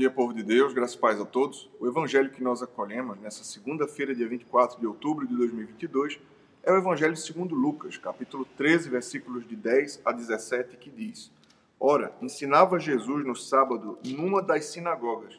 de 0.00 0.42
Deus, 0.42 0.72
graças 0.72 0.96
e 0.96 0.98
paz 0.98 1.20
a 1.20 1.26
todos. 1.26 1.68
O 1.78 1.86
evangelho 1.86 2.30
que 2.30 2.42
nós 2.42 2.62
acolhemos 2.62 3.20
nessa 3.20 3.44
segunda-feira, 3.44 4.14
dia 4.14 4.26
24 4.26 4.80
de 4.80 4.86
outubro 4.86 5.28
de 5.28 5.36
2022, 5.36 6.18
é 6.62 6.72
o 6.72 6.76
evangelho 6.78 7.14
segundo 7.14 7.54
Lucas, 7.54 7.98
capítulo 7.98 8.46
13, 8.56 8.88
versículos 8.88 9.46
de 9.46 9.54
10 9.54 10.00
a 10.02 10.10
17, 10.10 10.78
que 10.78 10.88
diz: 10.88 11.30
Ora, 11.78 12.16
ensinava 12.22 12.80
Jesus 12.80 13.26
no 13.26 13.36
sábado 13.36 13.98
numa 14.06 14.40
das 14.40 14.64
sinagogas, 14.64 15.38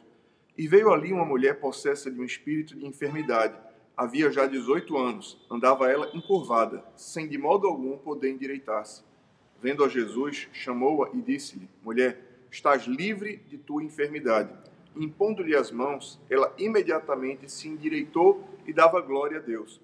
e 0.56 0.68
veio 0.68 0.92
ali 0.92 1.12
uma 1.12 1.24
mulher 1.24 1.58
possessa 1.58 2.08
de 2.08 2.20
um 2.20 2.24
espírito 2.24 2.76
de 2.76 2.86
enfermidade. 2.86 3.58
Havia 3.96 4.30
já 4.30 4.46
18 4.46 4.96
anos, 4.96 5.44
andava 5.50 5.90
ela 5.90 6.08
encurvada, 6.14 6.84
sem 6.94 7.28
de 7.28 7.36
modo 7.36 7.66
algum 7.66 7.98
poder 7.98 8.30
endireitar-se. 8.30 9.02
Vendo 9.60 9.82
a 9.82 9.88
Jesus, 9.88 10.48
chamou-a 10.52 11.10
e 11.12 11.20
disse-lhe: 11.20 11.68
Mulher, 11.82 12.31
estás 12.52 12.84
livre 12.84 13.38
de 13.48 13.56
tua 13.56 13.82
enfermidade. 13.82 14.52
Impondo-lhe 14.94 15.56
as 15.56 15.70
mãos, 15.70 16.20
ela 16.28 16.54
imediatamente 16.58 17.50
se 17.50 17.66
endireitou 17.66 18.46
e 18.66 18.74
dava 18.74 19.00
glória 19.00 19.38
a 19.38 19.40
Deus. 19.40 19.80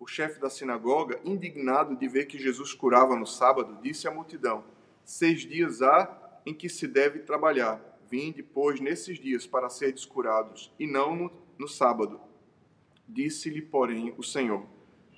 O 0.00 0.06
chefe 0.06 0.40
da 0.40 0.50
sinagoga, 0.50 1.20
indignado 1.24 1.94
de 1.94 2.08
ver 2.08 2.26
que 2.26 2.36
Jesus 2.36 2.74
curava 2.74 3.14
no 3.14 3.24
sábado, 3.24 3.78
disse 3.80 4.08
à 4.08 4.10
multidão: 4.10 4.64
Seis 5.04 5.42
dias 5.42 5.80
há 5.80 6.40
em 6.44 6.52
que 6.52 6.68
se 6.68 6.88
deve 6.88 7.20
trabalhar. 7.20 7.80
Vinde, 8.10 8.42
pois, 8.42 8.80
nesses 8.80 9.18
dias 9.20 9.46
para 9.46 9.68
ser 9.68 9.94
curados, 10.06 10.72
e 10.78 10.86
não 10.86 11.14
no, 11.14 11.32
no 11.56 11.68
sábado. 11.68 12.20
Disse-lhe, 13.06 13.62
porém, 13.62 14.12
o 14.18 14.24
Senhor: 14.24 14.66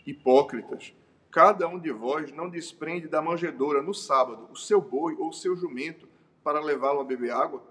Hipócritas, 0.06 0.94
cada 1.30 1.66
um 1.66 1.78
de 1.78 1.92
vós 1.92 2.30
não 2.30 2.50
desprende 2.50 3.08
da 3.08 3.22
manjedoura 3.22 3.80
no 3.80 3.94
sábado 3.94 4.48
o 4.50 4.56
seu 4.56 4.82
boi 4.82 5.14
ou 5.18 5.30
o 5.30 5.32
seu 5.32 5.56
jumento 5.56 6.09
para 6.42 6.60
levá-lo 6.60 7.00
a 7.00 7.04
beber 7.04 7.32
água? 7.32 7.62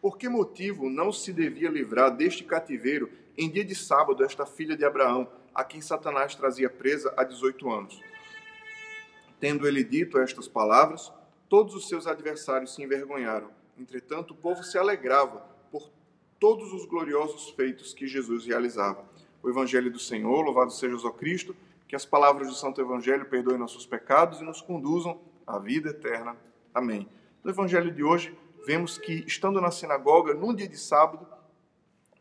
Por 0.00 0.18
que 0.18 0.28
motivo 0.28 0.90
não 0.90 1.10
se 1.10 1.32
devia 1.32 1.70
livrar 1.70 2.14
deste 2.14 2.44
cativeiro 2.44 3.10
em 3.38 3.50
dia 3.50 3.64
de 3.64 3.74
sábado 3.74 4.22
esta 4.22 4.44
filha 4.44 4.76
de 4.76 4.84
Abraão, 4.84 5.26
a 5.54 5.64
quem 5.64 5.80
Satanás 5.80 6.34
trazia 6.34 6.68
presa 6.68 7.12
há 7.16 7.24
18 7.24 7.70
anos? 7.70 8.00
Tendo 9.40 9.66
ele 9.66 9.82
dito 9.82 10.18
estas 10.18 10.46
palavras, 10.46 11.12
todos 11.48 11.74
os 11.74 11.88
seus 11.88 12.06
adversários 12.06 12.74
se 12.74 12.82
envergonharam. 12.82 13.50
Entretanto, 13.78 14.32
o 14.32 14.36
povo 14.36 14.62
se 14.62 14.78
alegrava 14.78 15.46
por 15.70 15.90
todos 16.38 16.72
os 16.72 16.84
gloriosos 16.86 17.50
feitos 17.50 17.92
que 17.92 18.06
Jesus 18.06 18.46
realizava. 18.46 19.04
O 19.42 19.48
Evangelho 19.48 19.90
do 19.90 19.98
Senhor, 19.98 20.42
louvado 20.42 20.70
seja 20.70 20.96
o 20.96 21.12
Cristo, 21.12 21.56
que 21.88 21.96
as 21.96 22.04
palavras 22.04 22.48
do 22.48 22.54
Santo 22.54 22.80
Evangelho 22.80 23.26
perdoem 23.26 23.58
nossos 23.58 23.86
pecados 23.86 24.40
e 24.40 24.44
nos 24.44 24.60
conduzam 24.60 25.20
à 25.46 25.58
vida 25.58 25.90
eterna. 25.90 26.36
Amém. 26.74 27.08
No 27.44 27.50
evangelho 27.50 27.92
de 27.92 28.02
hoje, 28.02 28.34
vemos 28.66 28.96
que, 28.96 29.22
estando 29.26 29.60
na 29.60 29.70
sinagoga, 29.70 30.32
num 30.32 30.54
dia 30.54 30.66
de 30.66 30.78
sábado, 30.78 31.26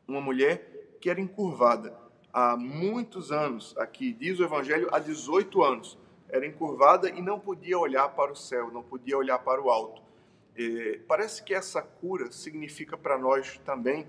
uma 0.05 0.19
mulher 0.19 0.97
que 0.99 1.09
era 1.09 1.21
encurvada 1.21 1.97
há 2.33 2.57
muitos 2.57 3.31
anos, 3.31 3.73
aqui 3.77 4.11
diz 4.11 4.38
o 4.38 4.44
evangelho, 4.44 4.89
há 4.91 4.99
18 4.99 5.63
anos, 5.63 5.97
era 6.27 6.45
encurvada 6.45 7.09
e 7.09 7.21
não 7.21 7.39
podia 7.39 7.79
olhar 7.79 8.09
para 8.09 8.33
o 8.33 8.35
céu, 8.35 8.69
não 8.69 8.83
podia 8.83 9.17
olhar 9.17 9.39
para 9.39 9.61
o 9.61 9.69
alto. 9.69 10.01
É, 10.57 10.99
parece 11.07 11.41
que 11.41 11.53
essa 11.53 11.81
cura 11.81 12.29
significa 12.29 12.97
para 12.97 13.17
nós 13.17 13.57
também 13.59 14.05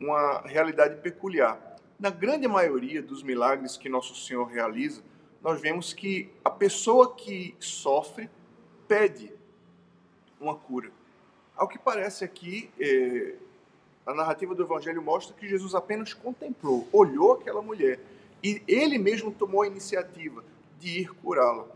uma 0.00 0.40
realidade 0.46 0.96
peculiar. 1.02 1.76
Na 2.00 2.08
grande 2.08 2.48
maioria 2.48 3.02
dos 3.02 3.22
milagres 3.22 3.76
que 3.76 3.90
Nosso 3.90 4.14
Senhor 4.16 4.46
realiza, 4.46 5.02
nós 5.42 5.60
vemos 5.60 5.92
que 5.92 6.32
a 6.42 6.48
pessoa 6.48 7.14
que 7.14 7.54
sofre 7.60 8.30
pede 8.88 9.30
uma 10.40 10.54
cura. 10.54 10.90
Ao 11.56 11.68
que 11.68 11.78
parece 11.78 12.24
aqui, 12.24 12.70
é, 12.78 13.34
a 14.06 14.12
narrativa 14.12 14.54
do 14.54 14.62
Evangelho 14.62 15.02
mostra 15.02 15.34
que 15.34 15.48
Jesus 15.48 15.74
apenas 15.74 16.12
contemplou, 16.12 16.88
olhou 16.92 17.32
aquela 17.32 17.62
mulher 17.62 18.00
e 18.42 18.62
ele 18.68 18.98
mesmo 18.98 19.32
tomou 19.32 19.62
a 19.62 19.66
iniciativa 19.66 20.44
de 20.78 21.00
ir 21.00 21.14
curá-la. 21.14 21.66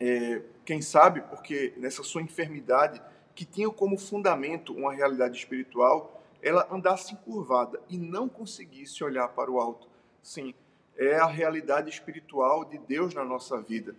É, 0.00 0.42
quem 0.64 0.82
sabe 0.82 1.20
porque 1.20 1.72
nessa 1.76 2.02
sua 2.02 2.22
enfermidade, 2.22 3.00
que 3.34 3.44
tinha 3.44 3.70
como 3.70 3.96
fundamento 3.96 4.74
uma 4.74 4.92
realidade 4.92 5.38
espiritual, 5.38 6.20
ela 6.42 6.66
andasse 6.70 7.14
encurvada 7.14 7.80
e 7.88 7.96
não 7.96 8.28
conseguisse 8.28 9.04
olhar 9.04 9.28
para 9.28 9.50
o 9.50 9.60
alto. 9.60 9.86
Sim, 10.22 10.52
é 10.96 11.16
a 11.16 11.26
realidade 11.26 11.88
espiritual 11.88 12.64
de 12.64 12.78
Deus 12.78 13.14
na 13.14 13.24
nossa 13.24 13.60
vida. 13.60 13.94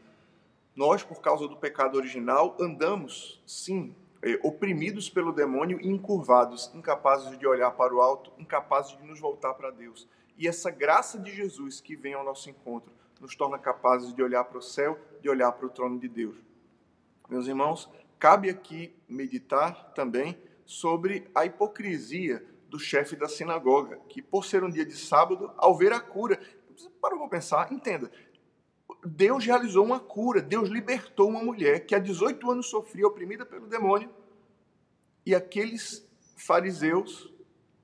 Nós, 0.75 1.03
por 1.03 1.21
causa 1.21 1.47
do 1.47 1.55
pecado 1.55 1.95
original, 1.95 2.57
andamos, 2.59 3.41
sim, 3.45 3.95
é, 4.21 4.39
oprimidos 4.41 5.09
pelo 5.09 5.31
demônio 5.31 5.79
e 5.81 5.87
encurvados, 5.87 6.71
incapazes 6.73 7.37
de 7.37 7.45
olhar 7.45 7.71
para 7.71 7.93
o 7.93 8.01
alto, 8.01 8.31
incapazes 8.39 8.97
de 8.97 9.03
nos 9.03 9.19
voltar 9.19 9.53
para 9.53 9.69
Deus. 9.69 10.07
E 10.37 10.47
essa 10.47 10.71
graça 10.71 11.19
de 11.19 11.31
Jesus 11.31 11.79
que 11.79 11.95
vem 11.95 12.13
ao 12.13 12.23
nosso 12.23 12.49
encontro 12.49 12.91
nos 13.19 13.35
torna 13.35 13.59
capazes 13.59 14.13
de 14.13 14.23
olhar 14.23 14.43
para 14.45 14.57
o 14.57 14.61
céu, 14.61 14.97
de 15.21 15.29
olhar 15.29 15.51
para 15.51 15.67
o 15.67 15.69
trono 15.69 15.99
de 15.99 16.07
Deus. 16.07 16.35
Meus 17.29 17.47
irmãos, 17.47 17.89
cabe 18.17 18.49
aqui 18.49 18.95
meditar 19.07 19.93
também 19.93 20.37
sobre 20.65 21.29
a 21.35 21.45
hipocrisia 21.45 22.43
do 22.67 22.79
chefe 22.79 23.15
da 23.15 23.27
sinagoga, 23.27 23.99
que 24.09 24.21
por 24.21 24.43
ser 24.43 24.63
um 24.63 24.69
dia 24.69 24.85
de 24.85 24.97
sábado, 24.97 25.51
ao 25.57 25.77
ver 25.77 25.93
a 25.93 25.99
cura, 25.99 26.39
para 26.99 27.15
para 27.15 27.27
pensar, 27.27 27.71
entenda, 27.71 28.09
Deus 29.05 29.45
realizou 29.45 29.85
uma 29.85 29.99
cura, 29.99 30.41
Deus 30.41 30.69
libertou 30.69 31.29
uma 31.29 31.43
mulher 31.43 31.85
que 31.85 31.95
há 31.95 31.99
18 31.99 32.49
anos 32.49 32.69
sofria 32.69 33.07
oprimida 33.07 33.45
pelo 33.45 33.67
demônio. 33.67 34.09
E 35.25 35.33
aqueles 35.33 36.07
fariseus, 36.37 37.33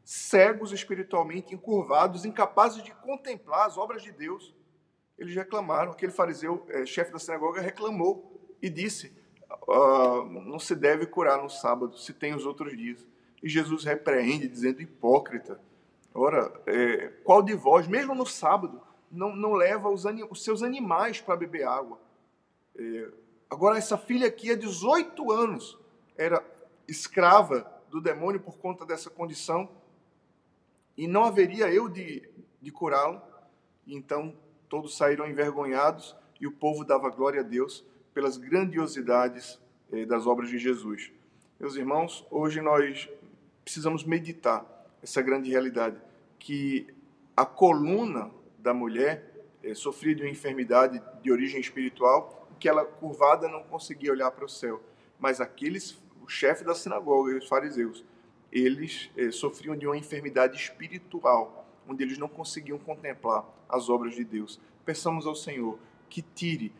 cegos 0.03 0.71
espiritualmente, 0.71 1.53
encurvados, 1.53 2.25
incapazes 2.25 2.83
de 2.83 2.93
contemplar 2.95 3.67
as 3.67 3.77
obras 3.77 4.01
de 4.01 4.11
Deus, 4.11 4.53
eles 5.17 5.35
reclamaram. 5.35 5.91
Aquele 5.91 6.11
fariseu, 6.11 6.65
é, 6.69 6.85
chefe 6.85 7.11
da 7.11 7.19
sinagoga, 7.19 7.61
reclamou 7.61 8.57
e 8.61 8.69
disse: 8.69 9.13
ah, 9.69 10.25
Não 10.45 10.59
se 10.59 10.75
deve 10.75 11.05
curar 11.05 11.41
no 11.41 11.49
sábado, 11.49 11.97
se 11.97 12.13
tem 12.13 12.33
os 12.33 12.45
outros 12.45 12.75
dias. 12.75 13.05
E 13.43 13.49
Jesus 13.49 13.83
repreende, 13.83 14.47
dizendo: 14.47 14.81
Hipócrita, 14.81 15.59
ora, 16.13 16.51
é, 16.65 17.07
qual 17.23 17.41
de 17.41 17.53
vós, 17.53 17.87
mesmo 17.87 18.15
no 18.15 18.25
sábado, 18.25 18.81
não, 19.11 19.35
não 19.35 19.53
leva 19.53 19.89
os, 19.89 20.03
os 20.29 20.43
seus 20.43 20.63
animais 20.63 21.19
para 21.21 21.35
beber 21.35 21.67
água. 21.67 21.99
É, 22.75 23.09
agora, 23.49 23.77
essa 23.77 23.97
filha 23.97 24.27
aqui, 24.27 24.51
há 24.51 24.55
18 24.55 25.31
anos, 25.31 25.77
era 26.17 26.43
escrava 26.87 27.71
do 27.89 28.01
demônio 28.01 28.39
por 28.39 28.57
conta 28.57 28.85
dessa 28.85 29.09
condição, 29.09 29.69
e 30.97 31.07
não 31.07 31.23
haveria 31.23 31.71
eu 31.71 31.87
de, 31.87 32.29
de 32.61 32.71
curá-la. 32.71 33.25
Então, 33.87 34.35
todos 34.67 34.95
saíram 34.95 35.27
envergonhados, 35.27 36.15
e 36.39 36.47
o 36.47 36.51
povo 36.51 36.83
dava 36.83 37.09
glória 37.09 37.41
a 37.41 37.43
Deus 37.43 37.85
pelas 38.13 38.37
grandiosidades 38.37 39.59
é, 39.91 40.05
das 40.05 40.27
obras 40.27 40.49
de 40.49 40.57
Jesus. 40.57 41.11
Meus 41.59 41.75
irmãos, 41.75 42.25
hoje 42.29 42.61
nós 42.61 43.09
precisamos 43.63 44.03
meditar 44.03 44.65
essa 45.01 45.21
grande 45.21 45.49
realidade, 45.49 46.01
que 46.37 46.87
a 47.35 47.45
coluna 47.45 48.31
da 48.61 48.73
mulher 48.73 49.47
eh, 49.63 49.73
sofria 49.73 50.15
de 50.15 50.23
uma 50.23 50.29
enfermidade 50.29 51.01
de 51.21 51.31
origem 51.31 51.59
espiritual, 51.59 52.47
que 52.59 52.67
ela 52.67 52.85
curvada 52.85 53.47
não 53.47 53.63
conseguia 53.63 54.11
olhar 54.11 54.31
para 54.31 54.45
o 54.45 54.49
céu. 54.49 54.81
Mas 55.19 55.41
aqueles, 55.41 56.01
o 56.21 56.27
chefe 56.27 56.63
da 56.63 56.75
sinagoga 56.75 57.31
e 57.31 57.37
os 57.37 57.47
fariseus, 57.47 58.05
eles 58.51 59.09
eh, 59.17 59.31
sofriam 59.31 59.75
de 59.75 59.85
uma 59.85 59.97
enfermidade 59.97 60.55
espiritual, 60.57 61.67
onde 61.87 62.03
eles 62.03 62.17
não 62.17 62.27
conseguiam 62.27 62.77
contemplar 62.77 63.45
as 63.67 63.89
obras 63.89 64.15
de 64.15 64.23
Deus. 64.23 64.59
Peçamos 64.85 65.25
ao 65.25 65.35
Senhor 65.35 65.77
que 66.09 66.21
tire 66.21 66.73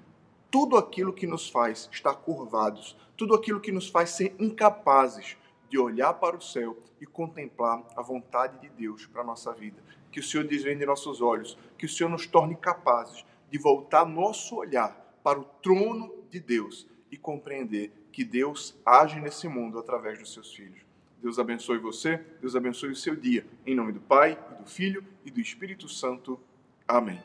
tudo 0.50 0.78
aquilo 0.78 1.14
que 1.14 1.28
nos 1.28 1.50
faz 1.50 1.88
estar 1.92 2.14
curvados, 2.16 2.98
tudo 3.16 3.36
aquilo 3.36 3.60
que 3.60 3.72
nos 3.72 3.88
faz 3.88 4.12
ser 4.12 4.36
incapazes 4.40 5.38
de 5.70 5.78
olhar 5.78 6.14
para 6.14 6.36
o 6.36 6.42
céu 6.42 6.78
e 7.00 7.06
contemplar 7.06 7.84
a 7.96 8.02
vontade 8.02 8.60
de 8.60 8.70
Deus 8.70 9.06
para 9.06 9.22
a 9.22 9.26
nossa 9.26 9.54
vida 9.54 9.82
que 10.12 10.20
o 10.20 10.24
Senhor 10.24 10.46
desvende 10.46 10.86
nossos 10.86 11.22
olhos, 11.22 11.58
que 11.78 11.86
o 11.86 11.90
Senhor 11.90 12.10
nos 12.10 12.26
torne 12.26 12.56
capazes 12.56 13.26
de 13.50 13.58
voltar 13.58 14.06
nosso 14.06 14.56
olhar 14.56 15.20
para 15.24 15.40
o 15.40 15.44
trono 15.44 16.14
de 16.30 16.40
Deus 16.40 16.88
e 17.12 17.18
compreender 17.18 17.92
que 18.12 18.24
Deus 18.24 18.78
age 18.86 19.20
nesse 19.20 19.48
mundo 19.48 19.80
através 19.80 20.20
dos 20.20 20.34
seus 20.34 20.54
filhos. 20.54 20.82
Deus 21.22 21.38
abençoe 21.38 21.78
você, 21.78 22.18
Deus 22.40 22.56
abençoe 22.56 22.92
o 22.92 22.96
seu 22.96 23.16
dia. 23.16 23.46
Em 23.66 23.76
nome 23.76 23.92
do 23.92 24.00
Pai, 24.00 24.40
e 24.52 24.64
do 24.64 24.70
Filho 24.70 25.04
e 25.26 25.32
do 25.32 25.40
Espírito 25.40 25.90
Santo. 25.90 26.40
Amém. 26.88 27.22